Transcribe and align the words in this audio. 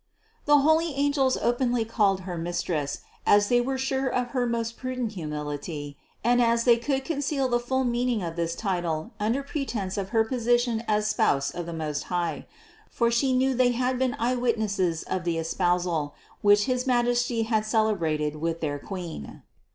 The 0.45 0.57
holy 0.57 0.95
angels 0.95 1.37
openly 1.37 1.85
called 1.85 2.21
Her 2.21 2.35
Mistress, 2.35 3.01
as 3.23 3.49
they 3.49 3.61
were 3.61 3.77
sure 3.77 4.07
of 4.07 4.29
her 4.29 4.47
most 4.47 4.75
prudent 4.75 5.11
humility 5.11 5.95
and 6.23 6.41
as 6.41 6.63
they 6.63 6.77
could 6.77 7.05
conceal 7.05 7.43
560 7.43 7.43
CITY 7.43 7.43
OF 7.43 7.51
GOD 7.51 7.51
the 7.51 7.67
full 7.67 7.83
meaning 7.83 8.23
of 8.23 8.35
this 8.35 8.55
title 8.55 9.11
under 9.19 9.43
pretense 9.43 9.97
of 9.99 10.09
her 10.09 10.25
posi 10.25 10.59
tion 10.59 10.83
as 10.87 11.05
Spouse 11.05 11.51
of 11.51 11.67
the 11.67 11.73
Most 11.73 12.05
High; 12.05 12.47
for 12.89 13.11
She 13.11 13.31
knew 13.31 13.49
that 13.51 13.57
they 13.59 13.71
had 13.73 13.99
been 13.99 14.15
eye 14.17 14.33
witnesses 14.33 15.03
of 15.03 15.23
the 15.23 15.37
espousal, 15.37 16.15
which 16.41 16.63
his 16.63 16.87
Ma 16.87 17.03
jesty 17.03 17.43
had 17.45 17.63
celebrated 17.63 18.37
with 18.37 18.59
their 18.59 18.79
Queen. 18.79 19.43